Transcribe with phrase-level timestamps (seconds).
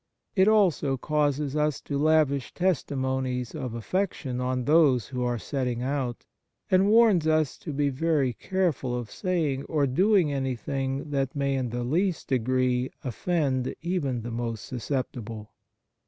[0.35, 6.25] It also causes us to lavish testimonies of affection on those who are setting out,
[6.71, 11.69] and warns us to be very careful of saying or doing anything that may in
[11.69, 15.51] the least degree offend even the most susceptible.